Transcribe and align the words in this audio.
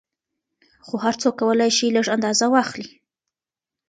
خو 0.85 0.95
هر 1.03 1.15
څوک 1.21 1.33
کولای 1.41 1.71
شي 1.77 1.87
لږ 1.95 2.05
اندازه 2.15 2.45
واخلي. 2.49 2.91